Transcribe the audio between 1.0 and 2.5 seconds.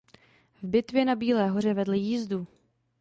na Bílé hoře vedl jízdu.